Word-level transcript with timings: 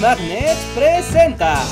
Magnet 0.00 0.56
presenta. 0.74 1.62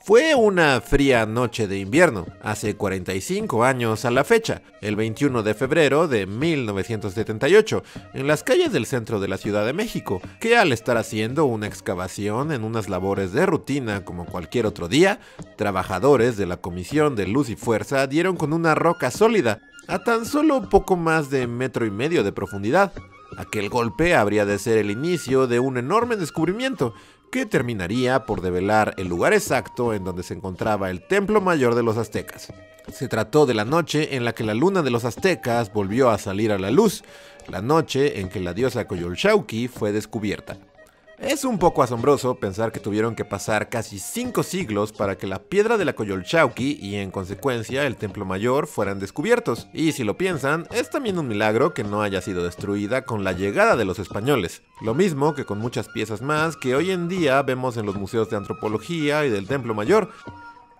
Fue 0.00 0.36
una 0.36 0.80
fría 0.80 1.26
noche 1.26 1.66
de 1.66 1.80
invierno, 1.80 2.26
hace 2.40 2.76
45 2.76 3.64
años 3.64 4.04
a 4.04 4.12
la 4.12 4.22
fecha, 4.22 4.62
el 4.80 4.94
21 4.94 5.42
de 5.42 5.54
febrero 5.54 6.06
de 6.06 6.26
1978, 6.26 7.82
en 8.14 8.28
las 8.28 8.44
calles 8.44 8.72
del 8.72 8.86
centro 8.86 9.18
de 9.18 9.26
la 9.26 9.38
Ciudad 9.38 9.66
de 9.66 9.72
México, 9.72 10.20
que 10.38 10.56
al 10.56 10.72
estar 10.72 10.96
haciendo 10.96 11.46
una 11.46 11.66
excavación 11.66 12.52
en 12.52 12.62
unas 12.62 12.88
labores 12.88 13.32
de 13.32 13.44
rutina 13.44 14.04
como 14.04 14.26
cualquier 14.26 14.66
otro 14.66 14.86
día, 14.86 15.18
trabajadores 15.56 16.36
de 16.36 16.46
la 16.46 16.58
Comisión 16.58 17.16
de 17.16 17.26
Luz 17.26 17.50
y 17.50 17.56
Fuerza 17.56 18.06
dieron 18.06 18.36
con 18.36 18.52
una 18.52 18.76
roca 18.76 19.10
sólida, 19.10 19.60
a 19.88 20.04
tan 20.04 20.26
solo 20.26 20.68
poco 20.68 20.96
más 20.96 21.30
de 21.30 21.48
metro 21.48 21.84
y 21.84 21.90
medio 21.90 22.22
de 22.22 22.30
profundidad. 22.30 22.92
Aquel 23.36 23.68
golpe 23.68 24.14
habría 24.14 24.46
de 24.46 24.58
ser 24.58 24.78
el 24.78 24.90
inicio 24.90 25.46
de 25.46 25.58
un 25.58 25.76
enorme 25.76 26.16
descubrimiento, 26.16 26.94
que 27.36 27.44
terminaría 27.44 28.24
por 28.24 28.40
develar 28.40 28.94
el 28.96 29.08
lugar 29.08 29.34
exacto 29.34 29.92
en 29.92 30.04
donde 30.04 30.22
se 30.22 30.32
encontraba 30.32 30.88
el 30.88 31.02
templo 31.02 31.42
mayor 31.42 31.74
de 31.74 31.82
los 31.82 31.98
aztecas. 31.98 32.50
Se 32.90 33.08
trató 33.08 33.44
de 33.44 33.52
la 33.52 33.66
noche 33.66 34.16
en 34.16 34.24
la 34.24 34.32
que 34.32 34.42
la 34.42 34.54
luna 34.54 34.80
de 34.80 34.88
los 34.88 35.04
aztecas 35.04 35.70
volvió 35.70 36.08
a 36.08 36.16
salir 36.16 36.50
a 36.50 36.58
la 36.58 36.70
luz, 36.70 37.04
la 37.48 37.60
noche 37.60 38.20
en 38.20 38.30
que 38.30 38.40
la 38.40 38.54
diosa 38.54 38.88
Coyolxauhqui 38.88 39.68
fue 39.68 39.92
descubierta. 39.92 40.56
Es 41.18 41.46
un 41.46 41.58
poco 41.58 41.82
asombroso 41.82 42.34
pensar 42.34 42.72
que 42.72 42.80
tuvieron 42.80 43.14
que 43.14 43.24
pasar 43.24 43.70
casi 43.70 43.98
cinco 43.98 44.42
siglos 44.42 44.92
para 44.92 45.16
que 45.16 45.26
la 45.26 45.38
piedra 45.38 45.78
de 45.78 45.86
la 45.86 45.94
Coyolxauhqui 45.94 46.78
y 46.80 46.96
en 46.96 47.10
consecuencia 47.10 47.86
el 47.86 47.96
templo 47.96 48.26
mayor 48.26 48.66
fueran 48.66 48.98
descubiertos. 48.98 49.66
Y 49.72 49.92
si 49.92 50.04
lo 50.04 50.18
piensan, 50.18 50.68
es 50.72 50.90
también 50.90 51.18
un 51.18 51.26
milagro 51.26 51.72
que 51.72 51.84
no 51.84 52.02
haya 52.02 52.20
sido 52.20 52.44
destruida 52.44 53.06
con 53.06 53.24
la 53.24 53.32
llegada 53.32 53.76
de 53.76 53.86
los 53.86 53.98
españoles. 53.98 54.62
Lo 54.82 54.94
mismo 54.94 55.34
que 55.34 55.46
con 55.46 55.58
muchas 55.58 55.88
piezas 55.88 56.20
más 56.20 56.54
que 56.58 56.74
hoy 56.74 56.90
en 56.90 57.08
día 57.08 57.40
vemos 57.42 57.78
en 57.78 57.86
los 57.86 57.96
museos 57.96 58.28
de 58.28 58.36
antropología 58.36 59.24
y 59.24 59.30
del 59.30 59.46
templo 59.46 59.74
mayor 59.74 60.10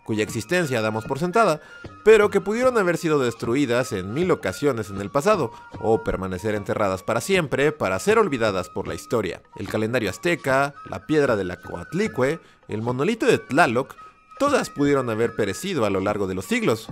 cuya 0.07 0.23
existencia 0.23 0.81
damos 0.81 1.05
por 1.05 1.19
sentada, 1.19 1.61
pero 2.05 2.31
que 2.31 2.41
pudieron 2.41 2.79
haber 2.79 2.97
sido 2.97 3.19
destruidas 3.19 3.93
en 3.93 4.15
mil 4.15 4.31
ocasiones 4.31 4.89
en 4.89 5.01
el 5.01 5.11
pasado, 5.11 5.53
o 5.81 6.03
permanecer 6.03 6.55
enterradas 6.55 7.03
para 7.03 7.21
siempre 7.21 7.73
para 7.73 7.99
ser 7.99 8.19
olvidadas 8.19 8.71
por 8.71 8.89
la 8.89 8.95
historia. 8.95 9.43
El 9.57 9.69
calendario 9.69 10.09
azteca, 10.09 10.75
la 10.89 11.07
piedra 11.07 11.37
de 11.37 11.45
la 11.45 11.57
Coatlicue, 11.57 12.41
el 12.69 12.81
monolito 12.81 13.27
de 13.27 13.39
Tlaloc, 13.39 13.95
todas 14.39 14.71
pudieron 14.71 15.11
haber 15.11 15.35
perecido 15.35 15.85
a 15.85 15.91
lo 15.91 16.01
largo 16.01 16.27
de 16.27 16.35
los 16.35 16.47
siglos. 16.47 16.89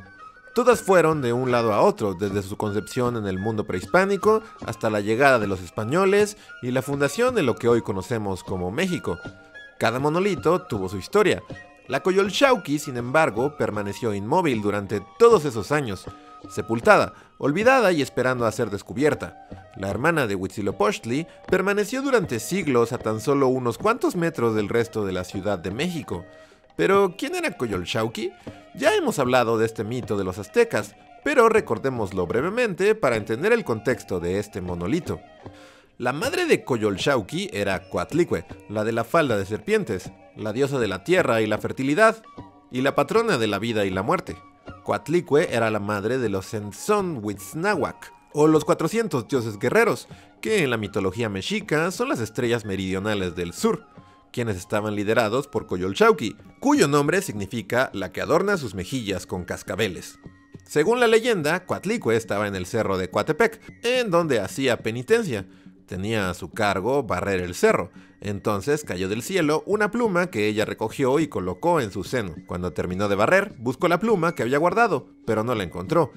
Todas 0.55 0.83
fueron 0.83 1.21
de 1.21 1.33
un 1.33 1.51
lado 1.51 1.73
a 1.73 1.81
otro, 1.81 2.15
desde 2.15 2.43
su 2.43 2.57
concepción 2.57 3.17
en 3.17 3.27
el 3.27 3.39
mundo 3.39 3.65
prehispánico 3.65 4.43
hasta 4.65 4.89
la 4.89 5.01
llegada 5.01 5.39
de 5.39 5.49
los 5.49 5.61
españoles 5.61 6.37
y 6.63 6.71
la 6.71 6.83
fundación 6.83 7.35
de 7.35 7.43
lo 7.43 7.57
que 7.57 7.69
hoy 7.69 7.83
conocemos 7.83 8.45
como 8.45 8.71
México. 8.71 9.19
Cada 9.81 9.99
monolito 9.99 10.63
tuvo 10.63 10.89
su 10.89 10.97
historia, 10.97 11.43
la 11.87 12.01
Coyolxauhqui, 12.03 12.79
sin 12.79 12.97
embargo, 12.97 13.57
permaneció 13.59 14.15
inmóvil 14.15 14.63
durante 14.63 15.03
todos 15.19 15.45
esos 15.45 15.71
años, 15.71 16.07
sepultada, 16.49 17.13
olvidada 17.39 17.93
y 17.93 18.01
esperando 18.01 18.47
a 18.47 18.53
ser 18.53 18.71
descubierta. 18.71 19.49
La 19.77 19.91
hermana 19.91 20.27
de 20.27 20.35
Huitzilopochtli 20.35 21.27
permaneció 21.47 22.01
durante 22.01 22.41
siglos 22.41 22.93
a 22.95 22.99
tan 22.99 23.21
solo 23.21 23.49
unos 23.49 23.77
cuantos 23.77 24.17
metros 24.17 24.55
del 24.55 24.71
resto 24.71 25.05
de 25.05 25.13
la 25.13 25.25
Ciudad 25.25 25.59
de 25.59 25.71
México. 25.73 26.25
Pero, 26.77 27.17
¿quién 27.19 27.35
era 27.35 27.57
Coyolxauhqui? 27.57 28.33
Ya 28.75 28.95
hemos 28.95 29.19
hablado 29.19 29.59
de 29.59 29.67
este 29.67 29.85
mito 29.85 30.17
de 30.17 30.25
los 30.25 30.39
aztecas, 30.39 30.97
pero 31.23 31.51
recordémoslo 31.51 32.27
brevemente 32.27 32.95
para 32.95 33.17
entender 33.17 33.53
el 33.53 33.65
contexto 33.65 34.21
de 34.21 34.39
este 34.39 34.63
monolito. 34.63 35.21
La 35.99 36.13
madre 36.13 36.47
de 36.47 36.65
Coyolxauhqui 36.65 37.51
era 37.53 37.89
Coatlicue, 37.91 38.47
la 38.69 38.85
de 38.85 38.93
la 38.93 39.05
falda 39.05 39.37
de 39.37 39.47
serpientes, 39.47 40.11
la 40.37 40.53
diosa 40.53 40.79
de 40.79 40.89
la 40.89 41.05
tierra 41.05 41.41
y 41.41 41.47
la 41.47 41.59
fertilidad, 41.59 42.23
y 42.71 42.83
la 42.83 42.95
patrona 42.95 43.39
de 43.39 43.47
la 43.47 43.59
vida 43.59 43.85
y 43.85 43.91
la 43.91 44.03
muerte. 44.03 44.37
Coatlicue 44.83 45.55
era 45.55 45.71
la 45.71 45.81
madre 45.81 46.19
de 46.19 46.29
los 46.29 46.53
Huitznahuac, 46.53 48.13
o 48.33 48.49
los 48.49 48.65
400 48.65 49.29
dioses 49.29 49.59
guerreros, 49.59 50.09
que 50.41 50.63
en 50.63 50.71
la 50.71 50.77
mitología 50.77 51.29
mexica 51.29 51.91
son 51.91 52.09
las 52.09 52.21
estrellas 52.21 52.65
meridionales 52.65 53.37
del 53.37 53.53
sur, 53.53 53.87
quienes 54.33 54.57
estaban 54.57 54.97
liderados 54.97 55.47
por 55.47 55.67
Coyolxauhqui, 55.67 56.37
cuyo 56.59 56.89
nombre 56.89 57.23
significa 57.23 57.91
la 57.95 58.11
que 58.11 58.21
adorna 58.21 58.57
sus 58.57 58.75
mejillas 58.75 59.27
con 59.27 59.45
cascabeles. 59.45 60.19
Según 60.67 60.99
la 60.99 61.07
leyenda, 61.07 61.65
Coatlicue 61.67 62.17
estaba 62.17 62.49
en 62.49 62.57
el 62.57 62.67
cerro 62.67 62.99
de 62.99 63.09
Coatepec, 63.09 63.61
en 63.85 64.11
donde 64.11 64.41
hacía 64.41 64.79
penitencia, 64.79 65.47
tenía 65.87 66.31
a 66.31 66.35
su 66.35 66.51
cargo 66.51 67.03
barrer 67.03 67.41
el 67.41 67.55
cerro. 67.55 67.91
Entonces 68.21 68.85
cayó 68.85 69.09
del 69.09 69.23
cielo 69.23 69.63
una 69.67 69.91
pluma 69.91 70.29
que 70.29 70.49
ella 70.49 70.65
recogió 70.65 71.19
y 71.21 71.29
colocó 71.29 71.81
en 71.81 71.91
su 71.91 72.05
seno. 72.05 72.35
Cuando 72.47 72.73
terminó 72.73 73.09
de 73.09 73.17
barrer, 73.17 73.55
buscó 73.59 73.89
la 73.89 74.01
pluma 74.01 74.35
que 74.35 74.43
había 74.43 74.59
guardado, 74.59 75.07
pero 75.27 75.45
no 75.45 75.55
la 75.55 75.65
encontró. 75.65 76.11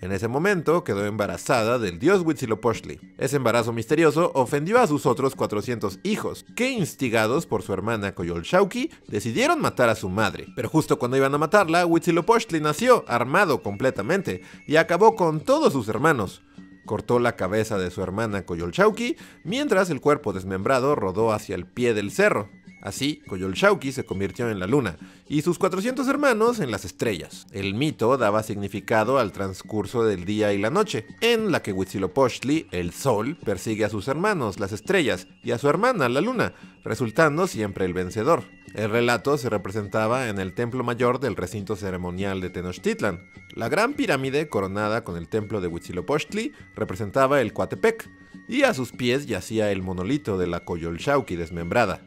En 0.00 0.12
ese 0.12 0.28
momento 0.28 0.84
quedó 0.84 1.06
embarazada 1.06 1.78
del 1.78 1.98
dios 1.98 2.22
Huitzilopochtli. 2.22 3.00
Ese 3.16 3.36
embarazo 3.36 3.72
misterioso 3.72 4.32
ofendió 4.34 4.78
a 4.78 4.86
sus 4.86 5.06
otros 5.06 5.34
400 5.34 6.00
hijos, 6.02 6.44
que 6.56 6.70
instigados 6.70 7.46
por 7.46 7.62
su 7.62 7.72
hermana 7.72 8.14
Coyolxauhqui, 8.14 8.90
decidieron 9.08 9.60
matar 9.60 9.88
a 9.88 9.94
su 9.94 10.08
madre. 10.08 10.48
Pero 10.56 10.68
justo 10.68 10.98
cuando 10.98 11.16
iban 11.16 11.34
a 11.34 11.38
matarla, 11.38 11.86
Huitzilopochtli 11.86 12.60
nació, 12.60 13.04
armado 13.08 13.62
completamente, 13.62 14.42
y 14.66 14.76
acabó 14.76 15.16
con 15.16 15.40
todos 15.40 15.72
sus 15.72 15.88
hermanos 15.88 16.42
cortó 16.84 17.18
la 17.18 17.36
cabeza 17.36 17.78
de 17.78 17.90
su 17.90 18.02
hermana 18.02 18.44
Coyolxauhqui, 18.44 19.16
mientras 19.42 19.90
el 19.90 20.00
cuerpo 20.00 20.32
desmembrado 20.32 20.94
rodó 20.94 21.32
hacia 21.32 21.54
el 21.54 21.66
pie 21.66 21.94
del 21.94 22.10
cerro. 22.10 22.48
Así, 22.84 23.22
Coyolxauhqui 23.26 23.92
se 23.92 24.04
convirtió 24.04 24.50
en 24.50 24.60
la 24.60 24.66
luna 24.66 24.98
y 25.26 25.40
sus 25.40 25.58
400 25.58 26.06
hermanos 26.06 26.60
en 26.60 26.70
las 26.70 26.84
estrellas. 26.84 27.46
El 27.50 27.72
mito 27.72 28.18
daba 28.18 28.42
significado 28.42 29.18
al 29.18 29.32
transcurso 29.32 30.04
del 30.04 30.26
día 30.26 30.52
y 30.52 30.58
la 30.58 30.68
noche, 30.68 31.06
en 31.22 31.50
la 31.50 31.62
que 31.62 31.72
Huitzilopochtli, 31.72 32.68
el 32.72 32.92
sol, 32.92 33.38
persigue 33.42 33.86
a 33.86 33.88
sus 33.88 34.06
hermanos, 34.06 34.60
las 34.60 34.72
estrellas, 34.72 35.28
y 35.42 35.52
a 35.52 35.58
su 35.58 35.70
hermana, 35.70 36.10
la 36.10 36.20
luna, 36.20 36.52
resultando 36.84 37.46
siempre 37.46 37.86
el 37.86 37.94
vencedor. 37.94 38.44
El 38.74 38.90
relato 38.90 39.38
se 39.38 39.48
representaba 39.48 40.28
en 40.28 40.40
el 40.40 40.52
templo 40.52 40.82
mayor 40.82 41.20
del 41.20 41.36
recinto 41.36 41.76
ceremonial 41.76 42.40
de 42.40 42.50
Tenochtitlan. 42.50 43.30
La 43.54 43.68
gran 43.68 43.94
pirámide 43.94 44.48
coronada 44.48 45.04
con 45.04 45.16
el 45.16 45.28
templo 45.28 45.60
de 45.60 45.68
Huitzilopochtli 45.68 46.52
representaba 46.74 47.40
el 47.40 47.52
Coatepec, 47.52 48.10
y 48.48 48.64
a 48.64 48.74
sus 48.74 48.90
pies 48.90 49.26
yacía 49.26 49.70
el 49.70 49.82
monolito 49.82 50.38
de 50.38 50.48
la 50.48 50.64
Coyolxauhqui 50.64 51.36
desmembrada. 51.36 52.02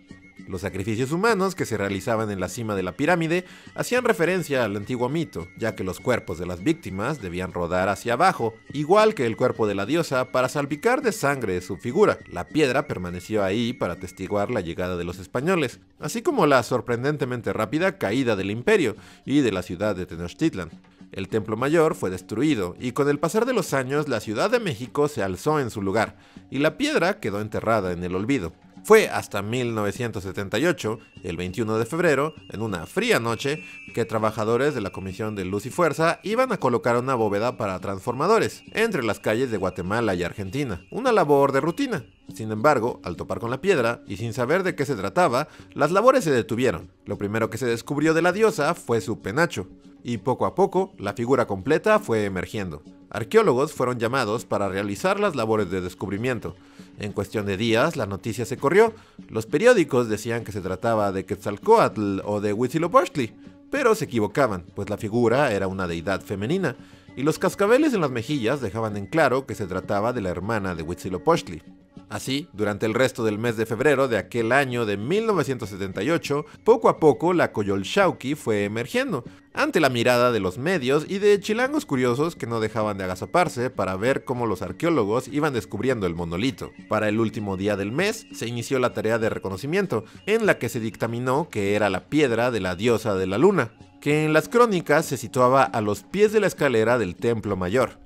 Los 0.48 0.62
sacrificios 0.62 1.12
humanos 1.12 1.56
que 1.56 1.66
se 1.66 1.78
realizaban 1.78 2.32
en 2.32 2.40
la 2.40 2.48
cima 2.48 2.76
de 2.76 2.84
la 2.84 2.94
pirámide 2.94 3.46
hacían 3.76 4.06
referencia 4.06 4.64
al 4.64 4.78
antiguo 4.78 5.10
mito, 5.10 5.48
ya 5.58 5.76
que 5.76 5.84
los 5.84 6.00
cuerpos 6.00 6.40
de 6.40 6.46
las 6.46 6.64
víctimas 6.64 7.22
debían 7.22 7.52
rodar 7.52 7.90
hacia 7.90 8.14
abajo, 8.14 8.54
igual 8.72 9.14
que 9.14 9.26
el 9.26 9.36
cuerpo 9.36 9.68
de 9.68 9.76
la 9.76 9.86
diosa, 9.86 10.32
para 10.32 10.48
salpicar 10.48 11.02
de 11.02 11.12
sangre 11.12 11.60
su 11.60 11.76
figura. 11.78 12.18
La 12.32 12.48
piedra 12.48 12.88
permaneció 12.88 13.44
ahí 13.44 13.74
para 13.74 13.94
atestiguar 13.94 14.50
la 14.50 14.62
llegada 14.62 14.96
de 14.96 15.04
los 15.04 15.20
españoles, 15.20 15.82
así 16.00 16.22
como 16.22 16.48
la 16.48 16.64
sorprendentemente 16.64 17.52
rápida 17.52 17.98
caída 17.98 18.38
del 18.38 18.52
imperio 18.52 18.96
y 19.26 19.42
de 19.42 19.52
la 19.52 19.64
ciudad 19.64 19.96
de 19.96 20.06
Tenochtitlan. 20.06 20.72
El 21.12 21.30
templo 21.30 21.58
mayor 21.58 21.96
fue 21.96 22.10
destruido 22.10 22.76
y 22.80 22.92
con 22.92 23.10
el 23.10 23.20
pasar 23.20 23.46
de 23.46 23.54
los 23.54 23.74
años 23.74 24.08
la 24.08 24.20
Ciudad 24.20 24.50
de 24.50 24.60
México 24.60 25.08
se 25.08 25.24
alzó 25.24 25.60
en 25.60 25.72
su 25.72 25.82
lugar 25.82 26.18
y 26.50 26.60
la 26.60 26.78
piedra 26.78 27.20
quedó 27.20 27.42
enterrada 27.42 27.92
en 27.92 28.04
el 28.04 28.16
olvido. 28.16 28.54
Fue 28.88 29.10
hasta 29.10 29.42
1978, 29.42 31.00
el 31.24 31.36
21 31.36 31.78
de 31.78 31.86
febrero, 31.86 32.34
en 32.48 32.62
una 32.62 32.86
fría 32.86 33.20
noche, 33.20 33.62
que 33.94 34.06
trabajadores 34.06 34.76
de 34.76 34.80
la 34.80 34.92
Comisión 34.92 35.36
de 35.36 35.44
Luz 35.44 35.66
y 35.66 35.70
Fuerza 35.70 36.22
iban 36.24 36.54
a 36.54 36.58
colocar 36.58 36.96
una 36.96 37.14
bóveda 37.14 37.58
para 37.58 37.82
transformadores 37.82 38.64
entre 38.72 39.04
las 39.04 39.20
calles 39.20 39.52
de 39.52 39.58
Guatemala 39.58 40.16
y 40.16 40.24
Argentina. 40.24 40.86
Una 40.90 41.12
labor 41.12 41.52
de 41.52 41.60
rutina. 41.60 42.06
Sin 42.34 42.50
embargo, 42.50 43.02
al 43.04 43.18
topar 43.18 43.42
con 43.42 43.50
la 43.50 43.60
piedra 43.60 44.04
y 44.08 44.16
sin 44.16 44.32
saber 44.32 44.64
de 44.64 44.74
qué 44.74 44.86
se 44.86 44.96
trataba, 44.96 45.50
las 45.74 45.92
labores 45.92 46.24
se 46.24 46.32
detuvieron. 46.32 46.90
Lo 47.04 47.18
primero 47.18 47.50
que 47.50 47.58
se 47.58 47.66
descubrió 47.66 48.14
de 48.14 48.22
la 48.22 48.32
diosa 48.32 48.74
fue 48.74 49.02
su 49.02 49.22
penacho, 49.22 49.68
y 50.02 50.20
poco 50.20 50.46
a 50.46 50.56
poco 50.56 50.94
la 50.98 51.12
figura 51.12 51.46
completa 51.46 52.00
fue 52.00 52.24
emergiendo. 52.24 52.84
Arqueólogos 53.10 53.74
fueron 53.74 54.00
llamados 54.00 54.46
para 54.46 54.70
realizar 54.70 55.20
las 55.20 55.36
labores 55.36 55.70
de 55.72 55.82
descubrimiento. 55.82 56.56
En 57.00 57.14
cuestión 57.14 57.46
de 57.46 57.58
días, 57.58 57.96
la 57.96 58.06
noticia 58.06 58.46
se 58.46 58.58
corrió. 58.58 58.94
Los 59.30 59.46
periódicos 59.46 60.10
decían 60.10 60.44
que 60.44 60.52
se 60.52 60.62
trataba 60.62 61.12
de 61.12 61.26
Quetzalcoatl 61.26 62.20
o 62.26 62.42
de 62.42 62.54
Huitzilopochtli, 62.54 63.34
pero 63.70 63.96
se 63.96 64.06
equivocaban, 64.06 64.66
pues 64.76 64.90
la 64.90 64.98
figura 64.98 65.52
era 65.52 65.68
una 65.68 65.88
deidad 65.88 66.22
femenina, 66.22 66.76
y 67.16 67.24
los 67.24 67.40
cascabeles 67.40 67.94
en 67.94 68.02
las 68.02 68.12
mejillas 68.12 68.62
dejaban 68.62 68.96
en 68.98 69.08
claro 69.08 69.46
que 69.46 69.56
se 69.56 69.68
trataba 69.68 70.14
de 70.14 70.22
la 70.22 70.30
hermana 70.30 70.76
de 70.76 70.84
Huitzilopochtli. 70.84 71.64
Así, 72.10 72.48
durante 72.54 72.86
el 72.86 72.94
resto 72.94 73.26
del 73.26 73.38
mes 73.38 73.58
de 73.58 73.66
febrero 73.66 74.08
de 74.08 74.18
aquel 74.18 74.54
año 74.54 74.86
de 74.86 74.96
1978, 74.96 76.46
poco 76.64 76.88
a 76.88 77.00
poco 77.00 77.34
la 77.34 77.52
Coyolxauhqui 77.52 78.36
fue 78.36 78.64
emergiendo, 78.64 79.26
ante 79.54 79.82
la 79.82 79.90
mirada 79.90 80.32
de 80.32 80.40
los 80.40 80.58
medios 80.58 81.06
y 81.10 81.20
de 81.20 81.38
chilangos 81.42 81.86
curiosos 81.86 82.38
que 82.38 82.48
no 82.48 82.62
dejaban 82.62 82.98
de 82.98 83.04
agazaparse 83.04 83.70
para 83.70 83.98
ver 83.98 84.24
cómo 84.24 84.46
los 84.46 84.62
arqueólogos 84.62 85.28
iban 85.28 85.54
descubriendo 85.54 86.08
el 86.08 86.16
monolito. 86.16 86.72
Para 86.88 87.10
el 87.10 87.20
último 87.20 87.58
día 87.58 87.76
del 87.76 87.92
mes 87.92 88.26
se 88.32 88.48
inició 88.48 88.80
la 88.80 88.94
tarea 88.94 89.20
de 89.20 89.30
reconocimiento, 89.30 90.06
en 90.26 90.46
la 90.46 90.60
que 90.60 90.70
se 90.70 90.80
dictaminó 90.80 91.50
que 91.50 91.76
era 91.76 91.90
la 91.90 92.06
piedra 92.06 92.52
de 92.52 92.62
la 92.62 92.76
diosa 92.78 93.16
de 93.16 93.28
la 93.28 93.38
luna, 93.38 93.74
que 94.00 94.24
en 94.24 94.32
las 94.32 94.48
crónicas 94.48 95.06
se 95.06 95.18
situaba 95.18 95.64
a 95.64 95.82
los 95.82 96.04
pies 96.04 96.32
de 96.32 96.40
la 96.40 96.48
escalera 96.48 96.98
del 96.98 97.18
Templo 97.18 97.58
Mayor, 97.58 98.00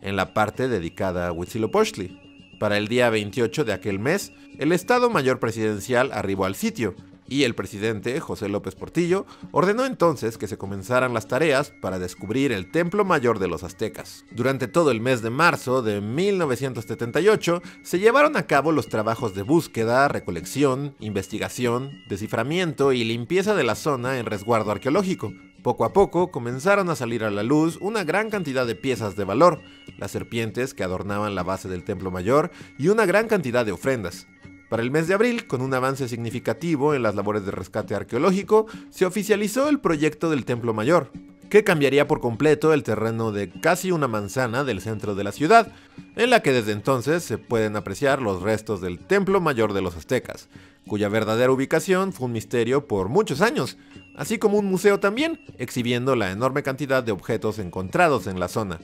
en 0.00 0.14
la 0.14 0.32
parte 0.32 0.68
dedicada 0.68 1.26
a 1.26 1.32
Huitzilopochtli. 1.32 2.27
Para 2.58 2.76
el 2.76 2.88
día 2.88 3.08
28 3.10 3.64
de 3.64 3.72
aquel 3.72 3.98
mes, 3.98 4.32
el 4.58 4.72
Estado 4.72 5.10
Mayor 5.10 5.38
Presidencial 5.38 6.10
arribó 6.12 6.44
al 6.44 6.54
sitio, 6.54 6.94
y 7.28 7.44
el 7.44 7.54
presidente, 7.54 8.18
José 8.20 8.48
López 8.48 8.74
Portillo, 8.74 9.26
ordenó 9.52 9.84
entonces 9.84 10.38
que 10.38 10.48
se 10.48 10.56
comenzaran 10.56 11.14
las 11.14 11.28
tareas 11.28 11.72
para 11.82 11.98
descubrir 11.98 12.52
el 12.52 12.70
templo 12.70 13.04
mayor 13.04 13.38
de 13.38 13.48
los 13.48 13.62
aztecas. 13.62 14.24
Durante 14.30 14.66
todo 14.66 14.90
el 14.90 15.00
mes 15.00 15.22
de 15.22 15.30
marzo 15.30 15.82
de 15.82 16.00
1978 16.00 17.62
se 17.82 17.98
llevaron 17.98 18.36
a 18.36 18.46
cabo 18.46 18.72
los 18.72 18.88
trabajos 18.88 19.34
de 19.34 19.42
búsqueda, 19.42 20.08
recolección, 20.08 20.94
investigación, 21.00 22.02
desciframiento 22.08 22.92
y 22.92 23.04
limpieza 23.04 23.54
de 23.54 23.64
la 23.64 23.74
zona 23.74 24.18
en 24.18 24.26
resguardo 24.26 24.70
arqueológico. 24.70 25.32
Poco 25.62 25.84
a 25.84 25.92
poco 25.92 26.30
comenzaron 26.30 26.88
a 26.88 26.96
salir 26.96 27.24
a 27.24 27.30
la 27.30 27.42
luz 27.42 27.78
una 27.80 28.04
gran 28.04 28.30
cantidad 28.30 28.66
de 28.66 28.76
piezas 28.76 29.16
de 29.16 29.24
valor, 29.24 29.60
las 29.98 30.12
serpientes 30.12 30.72
que 30.72 30.84
adornaban 30.84 31.34
la 31.34 31.42
base 31.42 31.68
del 31.68 31.82
templo 31.82 32.10
mayor 32.12 32.50
y 32.78 32.88
una 32.88 33.06
gran 33.06 33.26
cantidad 33.26 33.66
de 33.66 33.72
ofrendas. 33.72 34.28
Para 34.68 34.82
el 34.82 34.90
mes 34.90 35.08
de 35.08 35.14
abril, 35.14 35.46
con 35.46 35.62
un 35.62 35.74
avance 35.74 36.08
significativo 36.08 36.94
en 36.94 37.02
las 37.02 37.14
labores 37.14 37.44
de 37.44 37.50
rescate 37.50 37.94
arqueológico, 37.94 38.66
se 38.90 39.06
oficializó 39.06 39.68
el 39.68 39.80
proyecto 39.80 40.30
del 40.30 40.44
Templo 40.44 40.74
Mayor, 40.74 41.10
que 41.50 41.64
cambiaría 41.64 42.06
por 42.06 42.20
completo 42.20 42.72
el 42.72 42.82
terreno 42.82 43.32
de 43.32 43.50
casi 43.50 43.90
una 43.90 44.08
manzana 44.08 44.64
del 44.64 44.80
centro 44.80 45.14
de 45.14 45.24
la 45.24 45.32
ciudad, 45.32 45.72
en 46.16 46.30
la 46.30 46.40
que 46.40 46.52
desde 46.52 46.72
entonces 46.72 47.22
se 47.24 47.38
pueden 47.38 47.76
apreciar 47.76 48.20
los 48.20 48.42
restos 48.42 48.80
del 48.80 48.98
Templo 48.98 49.40
Mayor 49.40 49.72
de 49.72 49.82
los 49.82 49.96
Aztecas, 49.96 50.48
cuya 50.86 51.08
verdadera 51.08 51.52
ubicación 51.52 52.12
fue 52.12 52.26
un 52.26 52.32
misterio 52.32 52.86
por 52.86 53.08
muchos 53.08 53.40
años, 53.40 53.78
así 54.16 54.38
como 54.38 54.58
un 54.58 54.66
museo 54.66 55.00
también, 55.00 55.40
exhibiendo 55.58 56.16
la 56.16 56.30
enorme 56.30 56.62
cantidad 56.62 57.02
de 57.02 57.12
objetos 57.12 57.58
encontrados 57.58 58.26
en 58.26 58.40
la 58.40 58.48
zona. 58.48 58.78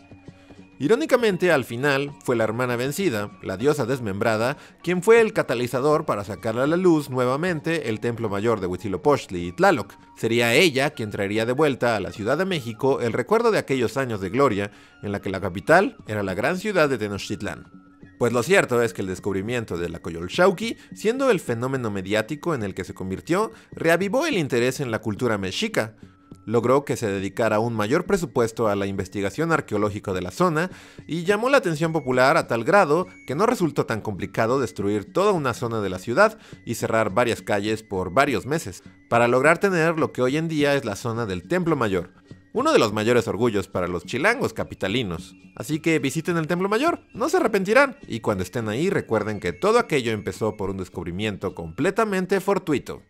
Irónicamente, 0.81 1.53
al 1.53 1.65
final, 1.65 2.12
fue 2.25 2.35
la 2.35 2.44
hermana 2.44 2.75
vencida, 2.75 3.31
la 3.43 3.56
diosa 3.56 3.87
desmembrada, 3.87 4.56
quien 4.82 5.03
fue 5.03 5.21
el 5.21 5.32
catalizador 5.32 6.05
para 6.05 6.25
sacar 6.25 6.59
a 6.59 6.67
la 6.67 6.76
luz 6.76 7.11
nuevamente 7.11 7.88
el 7.88 8.00
templo 8.00 8.29
mayor 8.29 8.61
de 8.61 8.67
Huitzilopochtli 8.67 9.47
y 9.47 9.53
Tlaloc. 9.53 9.94
Sería 10.17 10.53
ella 10.53 10.91
quien 10.91 11.11
traería 11.11 11.47
de 11.47 11.53
vuelta 11.53 11.94
a 11.94 12.00
la 12.00 12.11
Ciudad 12.11 12.37
de 12.37 12.44
México 12.44 13.00
el 13.00 13.12
recuerdo 13.12 13.53
de 13.53 13.59
aquellos 13.59 13.97
años 13.97 14.21
de 14.21 14.31
gloria 14.31 14.73
en 15.03 15.12
la 15.12 15.21
que 15.21 15.31
la 15.31 15.41
capital 15.41 15.97
era 16.09 16.25
la 16.25 16.35
gran 16.35 16.59
ciudad 16.59 16.88
de 16.88 16.99
Tenochtitlán. 16.99 17.85
Pues 18.19 18.32
lo 18.32 18.43
cierto 18.43 18.82
es 18.82 18.94
que 18.94 19.03
el 19.03 19.09
descubrimiento 19.09 19.76
de 19.76 19.88
la 19.88 20.00
Coyolxauhqui, 20.00 20.76
siendo 20.94 21.31
el 21.31 21.41
fenómeno 21.41 21.91
mediático 21.91 22.55
en 22.55 22.62
el 22.62 22.75
que 22.75 22.85
se 22.85 22.94
convirtió, 22.94 23.53
reavivó 23.73 24.26
el 24.26 24.38
interés 24.38 24.81
en 24.81 24.91
la 24.91 25.00
cultura 25.00 25.37
mexica, 25.37 25.94
logró 26.46 26.85
que 26.85 26.96
se 26.96 27.11
dedicara 27.11 27.58
un 27.58 27.75
mayor 27.75 28.05
presupuesto 28.05 28.69
a 28.69 28.76
la 28.76 28.87
investigación 28.87 29.52
arqueológica 29.52 30.12
de 30.12 30.23
la 30.23 30.31
zona 30.31 30.70
y 31.06 31.25
llamó 31.25 31.50
la 31.50 31.58
atención 31.58 31.93
popular 31.93 32.37
a 32.37 32.46
tal 32.46 32.64
grado 32.64 33.06
que 33.26 33.35
no 33.35 33.46
resultó 33.46 33.87
tan 33.87 34.00
complicado 34.00 34.61
destruir 34.61 35.12
toda 35.12 35.32
una 35.32 35.55
zona 35.55 35.81
de 35.81 35.91
la 35.91 35.99
ciudad 35.99 36.38
y 36.64 36.75
cerrar 36.75 37.14
varias 37.14 37.43
calles 37.43 37.82
por 37.82 38.12
varios 38.12 38.46
meses, 38.46 38.82
para 39.08 39.29
lograr 39.29 39.58
tener 39.58 39.99
lo 39.99 40.12
que 40.12 40.23
hoy 40.23 40.37
en 40.37 40.49
día 40.49 40.75
es 40.75 40.85
la 40.85 40.96
zona 40.96 41.26
del 41.26 41.46
Templo 41.46 41.76
Mayor, 41.76 42.11
uno 42.52 42.73
de 42.73 42.79
los 42.79 42.93
mayores 42.93 43.26
orgullos 43.26 43.67
para 43.67 43.88
los 43.88 44.05
chilangos 44.05 44.52
capitalinos. 44.52 45.35
Así 45.56 45.81
que 45.81 45.99
visiten 45.99 46.37
el 46.37 46.47
Templo 46.47 46.69
Mayor, 46.69 47.00
no 47.12 47.29
se 47.29 47.38
arrepentirán, 47.38 47.97
y 48.06 48.20
cuando 48.20 48.44
estén 48.44 48.69
ahí 48.69 48.90
recuerden 48.90 49.40
que 49.40 49.52
todo 49.52 49.79
aquello 49.79 50.12
empezó 50.12 50.56
por 50.56 50.70
un 50.70 50.76
descubrimiento 50.76 51.55
completamente 51.55 52.40
fortuito. 52.40 53.02